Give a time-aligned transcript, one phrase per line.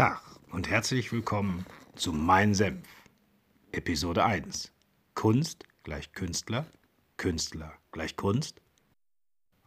[0.00, 2.88] Tag und herzlich willkommen zu Mein Senf.
[3.70, 4.72] Episode 1.
[5.12, 6.64] Kunst gleich Künstler,
[7.18, 8.62] Künstler gleich Kunst.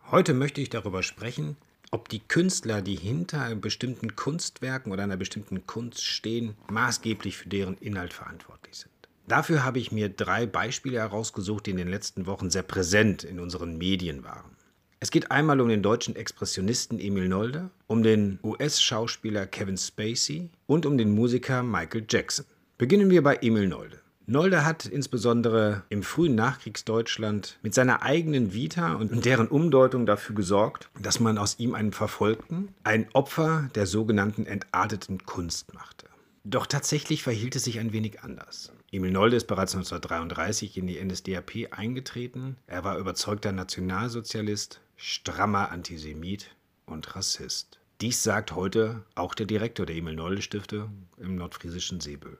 [0.09, 1.55] Heute möchte ich darüber sprechen,
[1.91, 7.77] ob die Künstler, die hinter bestimmten Kunstwerken oder einer bestimmten Kunst stehen, maßgeblich für deren
[7.77, 8.91] Inhalt verantwortlich sind.
[9.27, 13.39] Dafür habe ich mir drei Beispiele herausgesucht, die in den letzten Wochen sehr präsent in
[13.39, 14.55] unseren Medien waren.
[15.03, 20.85] Es geht einmal um den deutschen Expressionisten Emil Nolde, um den US-Schauspieler Kevin Spacey und
[20.85, 22.45] um den Musiker Michael Jackson.
[22.77, 23.99] Beginnen wir bei Emil Nolde.
[24.27, 30.89] Nolde hat insbesondere im frühen Nachkriegsdeutschland mit seiner eigenen Vita und deren Umdeutung dafür gesorgt,
[31.01, 36.07] dass man aus ihm einen Verfolgten, ein Opfer der sogenannten entarteten Kunst machte.
[36.45, 38.71] Doch tatsächlich verhielt es sich ein wenig anders.
[38.91, 42.57] Emil Nolde ist bereits 1933 in die NSDAP eingetreten.
[42.67, 47.81] Er war überzeugter Nationalsozialist, strammer Antisemit und Rassist.
[47.99, 52.37] Dies sagt heute auch der Direktor der Emil Nolde Stifte im nordfriesischen Seebüll.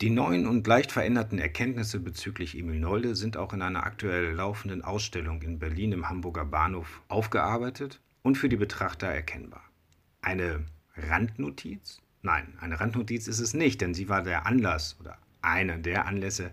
[0.00, 4.82] Die neuen und leicht veränderten Erkenntnisse bezüglich Emil Nolde sind auch in einer aktuell laufenden
[4.82, 9.62] Ausstellung in Berlin im Hamburger Bahnhof aufgearbeitet und für die Betrachter erkennbar.
[10.20, 10.64] Eine
[10.96, 12.00] Randnotiz?
[12.22, 16.50] Nein, eine Randnotiz ist es nicht, denn sie war der Anlass oder einer der Anlässe.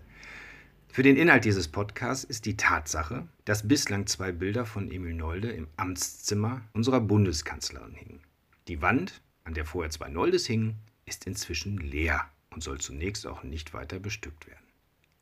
[0.94, 5.50] Für den Inhalt dieses Podcasts ist die Tatsache, dass bislang zwei Bilder von Emil Nolde
[5.50, 8.20] im Amtszimmer unserer Bundeskanzlerin hingen.
[8.68, 10.76] Die Wand, an der vorher zwei Noldes hingen,
[11.06, 14.66] ist inzwischen leer und soll zunächst auch nicht weiter bestückt werden.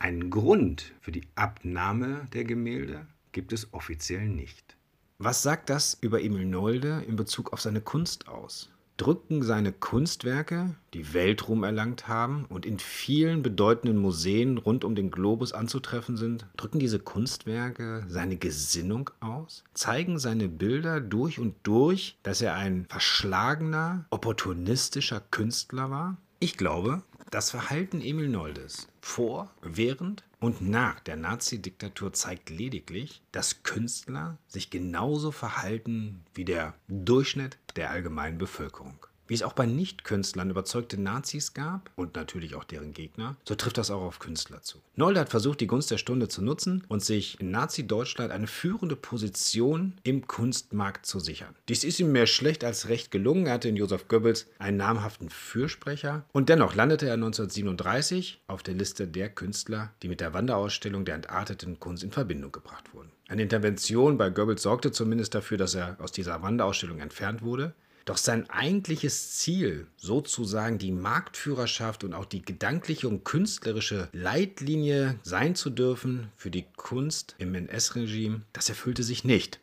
[0.01, 4.77] Einen Grund für die Abnahme der Gemälde gibt es offiziell nicht.
[5.19, 8.73] Was sagt das über Emil Nolde in Bezug auf seine Kunst aus?
[9.01, 15.11] Drücken seine Kunstwerke, die Weltruhm erlangt haben und in vielen bedeutenden Museen rund um den
[15.11, 22.19] Globus anzutreffen sind, drücken diese Kunstwerke seine Gesinnung aus, zeigen seine Bilder durch und durch,
[22.23, 26.19] dass er ein verschlagener, opportunistischer Künstler war?
[26.39, 33.63] Ich glaube, das Verhalten Emil Noldes vor, während und nach der Nazi-Diktatur zeigt lediglich, dass
[33.63, 39.07] Künstler sich genauso verhalten wie der Durchschnitt der allgemeinen Bevölkerung.
[39.31, 43.79] Wie es auch bei Nicht-Künstlern überzeugte Nazis gab und natürlich auch deren Gegner, so trifft
[43.79, 44.79] das auch auf Künstler zu.
[44.97, 48.97] Nolde hat versucht, die Gunst der Stunde zu nutzen und sich in Nazi-Deutschland eine führende
[48.97, 51.55] Position im Kunstmarkt zu sichern.
[51.69, 53.47] Dies ist ihm mehr schlecht als recht gelungen.
[53.47, 58.75] Er hatte in Joseph Goebbels einen namhaften Fürsprecher und dennoch landete er 1937 auf der
[58.75, 63.13] Liste der Künstler, die mit der Wanderausstellung der entarteten Kunst in Verbindung gebracht wurden.
[63.29, 67.75] Eine Intervention bei Goebbels sorgte zumindest dafür, dass er aus dieser Wanderausstellung entfernt wurde.
[68.11, 75.55] Doch sein eigentliches Ziel, sozusagen die Marktführerschaft und auch die gedankliche und künstlerische Leitlinie sein
[75.55, 79.61] zu dürfen für die Kunst im NS-Regime, das erfüllte sich nicht.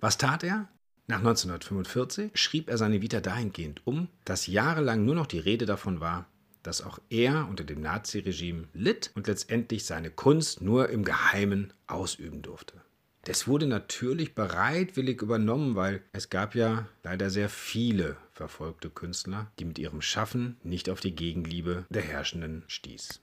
[0.00, 0.70] Was tat er?
[1.06, 6.00] Nach 1945 schrieb er seine Vita dahingehend um, dass jahrelang nur noch die Rede davon
[6.00, 6.24] war,
[6.62, 12.40] dass auch er unter dem Naziregime litt und letztendlich seine Kunst nur im Geheimen ausüben
[12.40, 12.81] durfte.
[13.24, 19.64] Das wurde natürlich bereitwillig übernommen, weil es gab ja leider sehr viele verfolgte Künstler, die
[19.64, 23.20] mit ihrem Schaffen nicht auf die Gegenliebe der Herrschenden stieß.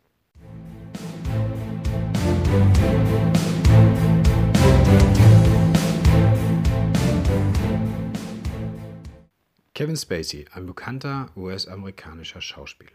[9.74, 12.92] Kevin Spacey, ein bekannter US-amerikanischer Schauspieler.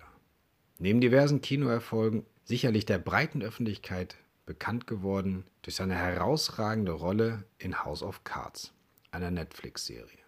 [0.79, 4.17] Neben diversen Kinoerfolgen sicherlich der breiten Öffentlichkeit
[4.47, 8.73] bekannt geworden durch seine herausragende Rolle in House of Cards,
[9.11, 10.19] einer Netflix-Serie.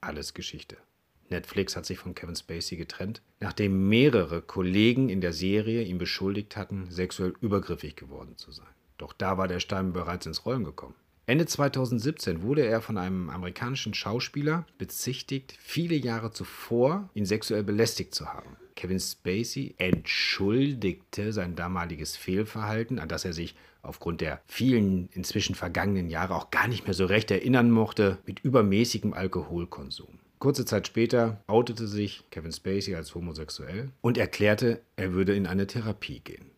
[0.00, 0.76] Alles Geschichte.
[1.30, 6.56] Netflix hat sich von Kevin Spacey getrennt, nachdem mehrere Kollegen in der Serie ihn beschuldigt
[6.56, 8.68] hatten, sexuell übergriffig geworden zu sein.
[8.98, 10.94] Doch da war der Stein bereits ins Rollen gekommen.
[11.26, 18.14] Ende 2017 wurde er von einem amerikanischen Schauspieler bezichtigt, viele Jahre zuvor ihn sexuell belästigt
[18.14, 18.56] zu haben.
[18.76, 26.10] Kevin Spacey entschuldigte sein damaliges Fehlverhalten, an das er sich aufgrund der vielen inzwischen vergangenen
[26.10, 30.18] Jahre auch gar nicht mehr so recht erinnern mochte, mit übermäßigem Alkoholkonsum.
[30.38, 35.66] Kurze Zeit später outete sich Kevin Spacey als homosexuell und erklärte, er würde in eine
[35.66, 36.50] Therapie gehen.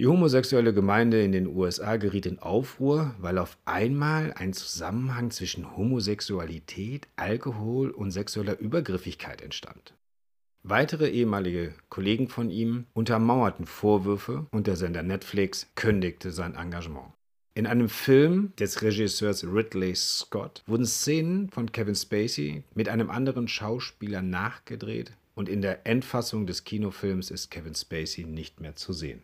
[0.00, 5.76] Die homosexuelle Gemeinde in den USA geriet in Aufruhr, weil auf einmal ein Zusammenhang zwischen
[5.76, 9.92] Homosexualität, Alkohol und sexueller Übergriffigkeit entstand.
[10.62, 17.12] Weitere ehemalige Kollegen von ihm untermauerten Vorwürfe und der Sender Netflix kündigte sein Engagement.
[17.52, 23.48] In einem Film des Regisseurs Ridley Scott wurden Szenen von Kevin Spacey mit einem anderen
[23.48, 29.20] Schauspieler nachgedreht und in der Endfassung des Kinofilms ist Kevin Spacey nicht mehr zu sehen.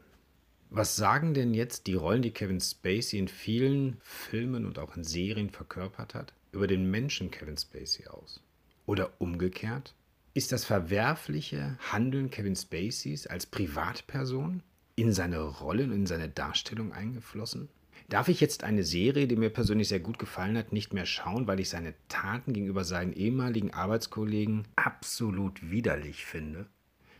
[0.70, 5.04] Was sagen denn jetzt die Rollen, die Kevin Spacey in vielen Filmen und auch in
[5.04, 8.42] Serien verkörpert hat, über den Menschen Kevin Spacey aus?
[8.84, 9.94] Oder umgekehrt?
[10.34, 14.62] Ist das verwerfliche Handeln Kevin Spaceys als Privatperson
[14.96, 17.68] in seine Rolle und in seine Darstellung eingeflossen?
[18.08, 21.46] Darf ich jetzt eine Serie, die mir persönlich sehr gut gefallen hat, nicht mehr schauen,
[21.46, 26.66] weil ich seine Taten gegenüber seinen ehemaligen Arbeitskollegen absolut widerlich finde?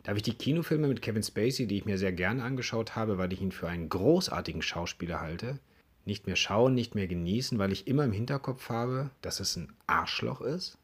[0.07, 3.33] Darf ich die Kinofilme mit Kevin Spacey, die ich mir sehr gerne angeschaut habe, weil
[3.33, 5.59] ich ihn für einen großartigen Schauspieler halte,
[6.05, 9.73] nicht mehr schauen, nicht mehr genießen, weil ich immer im Hinterkopf habe, dass es ein
[9.89, 10.79] Arschloch ist?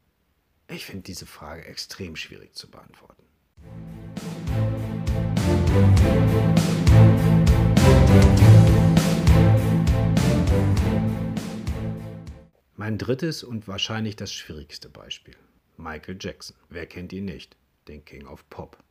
[0.67, 3.23] Ich finde diese Frage extrem schwierig zu beantworten.
[12.75, 15.37] Mein drittes und wahrscheinlich das schwierigste Beispiel.
[15.77, 16.57] Michael Jackson.
[16.67, 17.55] Wer kennt ihn nicht?
[17.87, 18.83] Den King of Pop.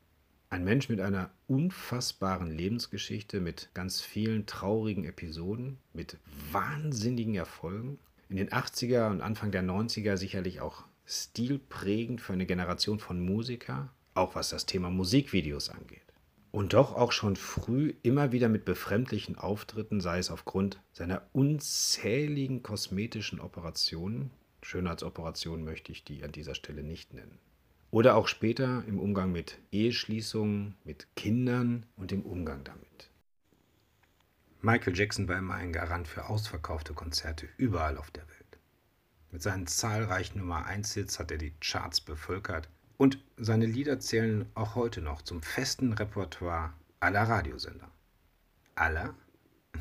[0.53, 6.19] Ein Mensch mit einer unfassbaren Lebensgeschichte, mit ganz vielen traurigen Episoden, mit
[6.53, 7.99] wahnsinnigen Erfolgen.
[8.29, 13.95] In den 80er und Anfang der 90er sicherlich auch stilprägend für eine Generation von Musiker,
[14.13, 16.03] auch was das Thema Musikvideos angeht.
[16.51, 22.63] Und doch auch schon früh immer wieder mit befremdlichen Auftritten, sei es aufgrund seiner unzähligen
[22.63, 27.39] kosmetischen Operationen, Schönheitsoperationen möchte ich die an dieser Stelle nicht nennen.
[27.93, 33.11] Oder auch später im Umgang mit Eheschließungen, mit Kindern und im Umgang damit.
[34.63, 38.59] Michael Jackson war immer ein Garant für ausverkaufte Konzerte überall auf der Welt.
[39.31, 44.47] Mit seinen zahlreichen Nummer 1 Hits hat er die Charts bevölkert und seine Lieder zählen
[44.55, 47.91] auch heute noch zum festen Repertoire aller Radiosender.
[48.75, 49.15] Aller?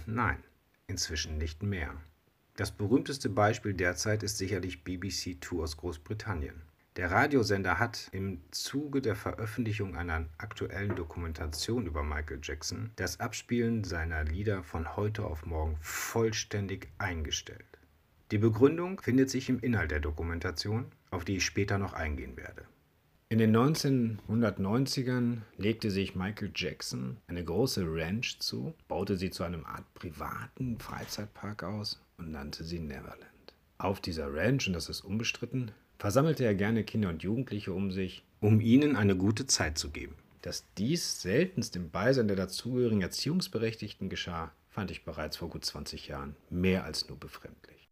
[0.06, 0.44] Nein,
[0.88, 1.96] inzwischen nicht mehr.
[2.58, 6.62] Das berühmteste Beispiel derzeit ist sicherlich BBC Two aus Großbritannien.
[6.98, 13.86] Der Radiosender hat im Zuge der Veröffentlichung einer aktuellen Dokumentation über Michael Jackson das Abspielen
[13.86, 17.80] seiner Lieder von heute auf morgen vollständig eingestellt.
[18.32, 22.66] Die Begründung findet sich im Inhalt der Dokumentation, auf die ich später noch eingehen werde.
[23.30, 29.66] In den 1990ern legte sich Michael Jackson eine große Ranch zu, baute sie zu einem
[29.66, 33.24] Art privaten Freizeitpark aus und nannte sie Neverland.
[33.78, 38.24] Auf dieser Ranch, und das ist unbestritten, versammelte er gerne Kinder und Jugendliche um sich,
[38.40, 40.16] um ihnen eine gute Zeit zu geben.
[40.42, 46.08] Dass dies seltenst im Beisein der dazugehörigen Erziehungsberechtigten geschah, fand ich bereits vor gut 20
[46.08, 47.88] Jahren mehr als nur befremdlich.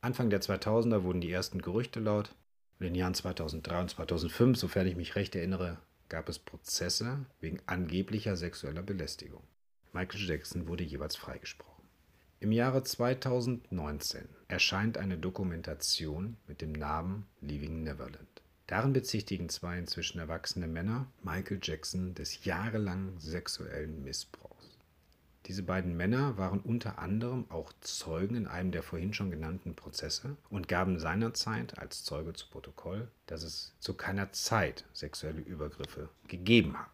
[0.00, 2.34] Anfang der 2000er wurden die ersten Gerüchte laut,
[2.80, 5.78] in den Jahren 2003 und 2005, sofern ich mich recht erinnere,
[6.08, 9.44] gab es Prozesse wegen angeblicher sexueller Belästigung.
[9.92, 11.73] Michael Jackson wurde jeweils freigesprochen.
[12.40, 18.42] Im Jahre 2019 erscheint eine Dokumentation mit dem Namen Leaving Neverland.
[18.66, 24.78] Darin bezichtigen zwei inzwischen erwachsene Männer Michael Jackson des jahrelangen sexuellen Missbrauchs.
[25.46, 30.36] Diese beiden Männer waren unter anderem auch Zeugen in einem der vorhin schon genannten Prozesse
[30.48, 36.78] und gaben seinerzeit als Zeuge zu Protokoll, dass es zu keiner Zeit sexuelle Übergriffe gegeben
[36.78, 36.90] habe.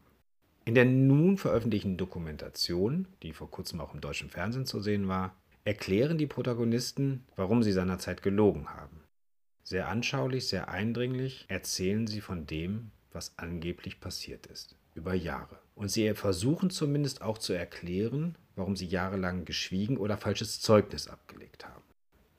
[0.65, 5.35] In der nun veröffentlichten Dokumentation, die vor kurzem auch im deutschen Fernsehen zu sehen war,
[5.65, 9.01] erklären die Protagonisten, warum sie seinerzeit gelogen haben.
[9.63, 15.59] Sehr anschaulich, sehr eindringlich erzählen sie von dem, was angeblich passiert ist, über Jahre.
[15.75, 21.67] Und sie versuchen zumindest auch zu erklären, warum sie jahrelang geschwiegen oder falsches Zeugnis abgelegt
[21.67, 21.83] haben.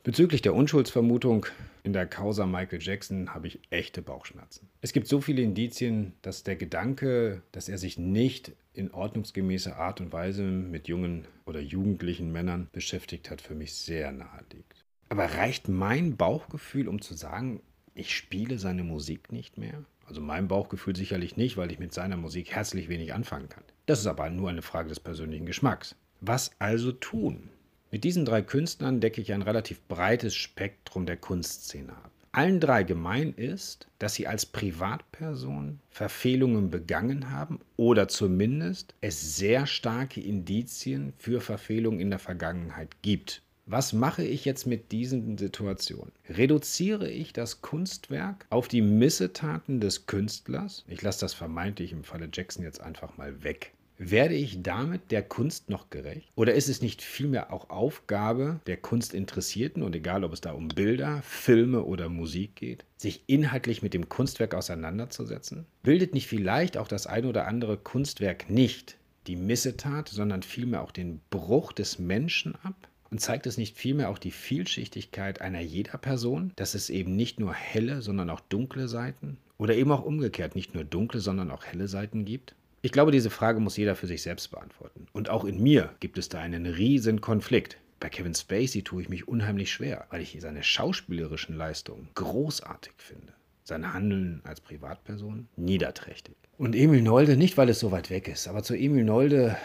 [0.03, 1.45] Bezüglich der Unschuldsvermutung
[1.83, 4.69] in der Causa Michael Jackson habe ich echte Bauchschmerzen.
[4.81, 10.01] Es gibt so viele Indizien, dass der Gedanke, dass er sich nicht in ordnungsgemäßer Art
[10.01, 14.85] und Weise mit jungen oder jugendlichen Männern beschäftigt hat, für mich sehr nahe liegt.
[15.09, 17.61] Aber reicht mein Bauchgefühl, um zu sagen,
[17.93, 19.83] ich spiele seine Musik nicht mehr?
[20.05, 23.63] Also mein Bauchgefühl sicherlich nicht, weil ich mit seiner Musik herzlich wenig anfangen kann.
[23.85, 25.95] Das ist aber nur eine Frage des persönlichen Geschmacks.
[26.21, 27.49] Was also tun?
[27.93, 32.11] Mit diesen drei Künstlern decke ich ein relativ breites Spektrum der Kunstszene ab.
[32.31, 39.67] Allen drei gemein ist, dass sie als Privatperson Verfehlungen begangen haben oder zumindest es sehr
[39.67, 43.41] starke Indizien für Verfehlungen in der Vergangenheit gibt.
[43.65, 46.13] Was mache ich jetzt mit diesen Situationen?
[46.29, 50.85] Reduziere ich das Kunstwerk auf die Missetaten des Künstlers?
[50.87, 53.73] Ich lasse das vermeintlich im Falle Jackson jetzt einfach mal weg.
[54.03, 56.31] Werde ich damit der Kunst noch gerecht?
[56.33, 60.69] Oder ist es nicht vielmehr auch Aufgabe der Kunstinteressierten, und egal ob es da um
[60.69, 65.67] Bilder, Filme oder Musik geht, sich inhaltlich mit dem Kunstwerk auseinanderzusetzen?
[65.83, 70.91] Bildet nicht vielleicht auch das ein oder andere Kunstwerk nicht die Missetat, sondern vielmehr auch
[70.91, 72.87] den Bruch des Menschen ab?
[73.11, 77.39] Und zeigt es nicht vielmehr auch die Vielschichtigkeit einer jeder Person, dass es eben nicht
[77.39, 81.65] nur helle, sondern auch dunkle Seiten oder eben auch umgekehrt nicht nur dunkle, sondern auch
[81.65, 82.55] helle Seiten gibt?
[82.83, 85.05] Ich glaube, diese Frage muss jeder für sich selbst beantworten.
[85.13, 87.77] Und auch in mir gibt es da einen riesen Konflikt.
[87.99, 93.33] Bei Kevin Spacey tue ich mich unheimlich schwer, weil ich seine schauspielerischen Leistungen großartig finde.
[93.63, 96.35] sein Handeln als Privatperson niederträchtig.
[96.57, 99.55] Und Emil Nolde, nicht weil es so weit weg ist, aber zu Emil Nolde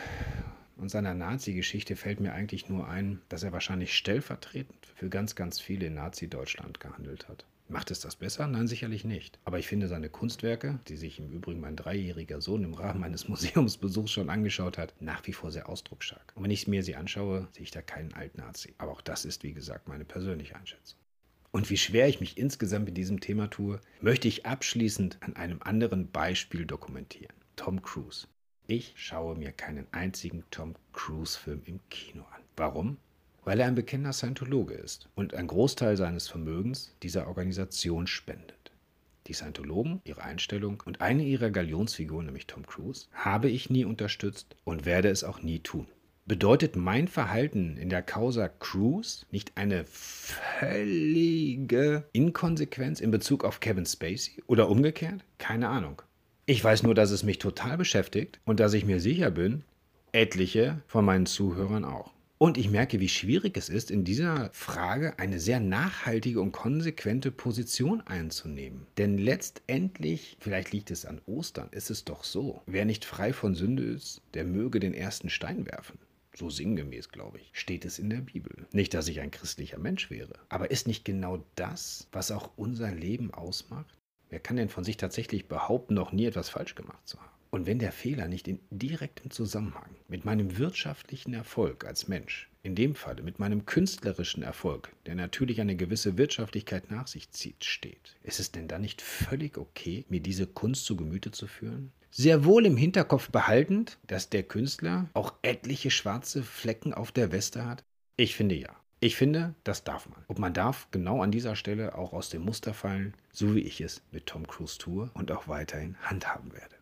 [0.76, 5.58] und seiner Nazi-Geschichte fällt mir eigentlich nur ein, dass er wahrscheinlich stellvertretend für ganz, ganz
[5.58, 7.46] viele in Nazi-Deutschland gehandelt hat.
[7.68, 8.46] Macht es das besser?
[8.46, 9.40] Nein, sicherlich nicht.
[9.44, 13.28] Aber ich finde seine Kunstwerke, die sich im Übrigen mein dreijähriger Sohn im Rahmen eines
[13.28, 16.32] Museumsbesuchs schon angeschaut hat, nach wie vor sehr ausdrucksstark.
[16.36, 18.74] Und wenn ich mir sie anschaue, sehe ich da keinen Alt-Nazi.
[18.78, 20.98] Aber auch das ist, wie gesagt, meine persönliche Einschätzung.
[21.50, 25.60] Und wie schwer ich mich insgesamt mit diesem Thema tue, möchte ich abschließend an einem
[25.62, 27.34] anderen Beispiel dokumentieren.
[27.56, 28.28] Tom Cruise.
[28.68, 32.42] Ich schaue mir keinen einzigen Tom Cruise-Film im Kino an.
[32.56, 32.98] Warum?
[33.46, 38.72] Weil er ein bekennender Scientologe ist und einen Großteil seines Vermögens dieser Organisation spendet.
[39.28, 44.56] Die Scientologen, ihre Einstellung und eine ihrer Galionsfiguren, nämlich Tom Cruise, habe ich nie unterstützt
[44.64, 45.86] und werde es auch nie tun.
[46.26, 50.82] Bedeutet mein Verhalten in der Causa Cruise nicht eine völlige
[52.12, 55.22] Inkonsequenz in Bezug auf Kevin Spacey oder umgekehrt?
[55.38, 56.02] Keine Ahnung.
[56.46, 59.62] Ich weiß nur, dass es mich total beschäftigt und dass ich mir sicher bin,
[60.10, 62.15] etliche von meinen Zuhörern auch.
[62.38, 67.30] Und ich merke, wie schwierig es ist, in dieser Frage eine sehr nachhaltige und konsequente
[67.30, 68.86] Position einzunehmen.
[68.98, 73.54] Denn letztendlich, vielleicht liegt es an Ostern, ist es doch so, wer nicht frei von
[73.54, 75.98] Sünde ist, der möge den ersten Stein werfen.
[76.34, 78.66] So sinngemäß, glaube ich, steht es in der Bibel.
[78.70, 82.92] Nicht, dass ich ein christlicher Mensch wäre, aber ist nicht genau das, was auch unser
[82.92, 83.98] Leben ausmacht?
[84.28, 87.35] Wer kann denn von sich tatsächlich behaupten, noch nie etwas falsch gemacht zu haben?
[87.56, 92.74] Und wenn der Fehler nicht in direktem Zusammenhang mit meinem wirtschaftlichen Erfolg als Mensch, in
[92.74, 98.14] dem Falle mit meinem künstlerischen Erfolg, der natürlich eine gewisse Wirtschaftlichkeit nach sich zieht, steht,
[98.22, 101.92] ist es denn dann nicht völlig okay, mir diese Kunst zu Gemüte zu führen?
[102.10, 107.64] Sehr wohl im Hinterkopf behaltend, dass der Künstler auch etliche schwarze Flecken auf der Weste
[107.64, 107.82] hat?
[108.18, 108.76] Ich finde ja.
[109.00, 110.22] Ich finde, das darf man.
[110.26, 113.80] Und man darf genau an dieser Stelle auch aus dem Muster fallen, so wie ich
[113.80, 116.75] es mit Tom Cruise tue und auch weiterhin handhaben werde.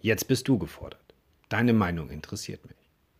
[0.00, 1.14] Jetzt bist du gefordert.
[1.48, 2.76] Deine Meinung interessiert mich.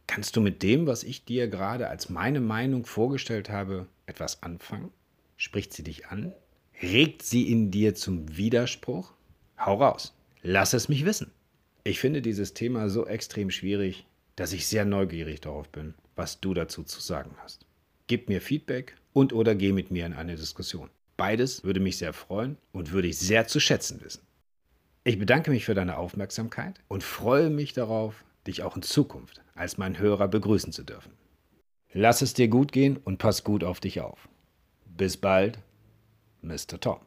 [0.06, 4.90] Kannst du mit dem, was ich dir gerade als meine Meinung vorgestellt habe, etwas anfangen?
[5.36, 6.32] Spricht sie dich an?
[6.82, 9.12] Regt sie in dir zum Widerspruch?
[9.58, 10.14] Hau raus.
[10.42, 11.32] Lass es mich wissen.
[11.84, 14.06] Ich finde dieses Thema so extrem schwierig,
[14.36, 17.64] dass ich sehr neugierig darauf bin, was du dazu zu sagen hast.
[18.06, 20.90] Gib mir Feedback und oder geh mit mir in eine Diskussion.
[21.16, 24.25] Beides würde mich sehr freuen und würde ich sehr zu schätzen wissen.
[25.06, 29.78] Ich bedanke mich für deine Aufmerksamkeit und freue mich darauf, dich auch in Zukunft als
[29.78, 31.12] mein Hörer begrüßen zu dürfen.
[31.92, 34.28] Lass es dir gut gehen und pass gut auf dich auf.
[34.84, 35.60] Bis bald,
[36.42, 36.80] Mr.
[36.80, 36.98] Tom.